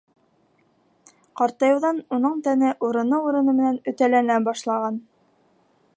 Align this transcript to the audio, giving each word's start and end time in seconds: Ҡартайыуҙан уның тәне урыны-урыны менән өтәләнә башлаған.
Ҡартайыуҙан 1.41 2.01
уның 2.17 2.41
тәне 2.49 2.73
урыны-урыны 2.89 3.55
менән 3.61 3.79
өтәләнә 3.93 4.43
башлаған. 4.49 4.99